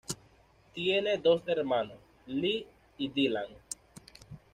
[0.73, 2.65] Tiene dos hermanos: Lee
[2.97, 3.49] y Dylan.